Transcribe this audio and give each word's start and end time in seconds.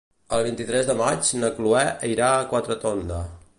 El 0.37 0.45
vint-i-tres 0.45 0.87
de 0.87 0.95
maig 1.01 1.29
na 1.43 1.53
Cloè 1.59 1.85
irà 2.15 2.33
a 2.37 2.43
Quatretonda. 2.55 3.21